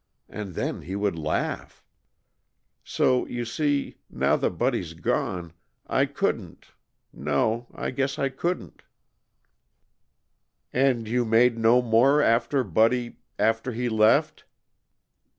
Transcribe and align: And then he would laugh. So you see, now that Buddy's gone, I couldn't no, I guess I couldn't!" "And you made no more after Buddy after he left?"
And 0.27 0.55
then 0.55 0.81
he 0.81 0.95
would 0.95 1.15
laugh. 1.19 1.85
So 2.83 3.27
you 3.27 3.45
see, 3.45 3.97
now 4.09 4.35
that 4.35 4.49
Buddy's 4.57 4.95
gone, 4.95 5.53
I 5.85 6.07
couldn't 6.07 6.71
no, 7.13 7.67
I 7.75 7.91
guess 7.91 8.17
I 8.17 8.29
couldn't!" 8.29 8.81
"And 10.73 11.07
you 11.07 11.23
made 11.23 11.55
no 11.59 11.83
more 11.83 12.19
after 12.19 12.63
Buddy 12.63 13.19
after 13.37 13.73
he 13.73 13.89
left?" 13.89 14.43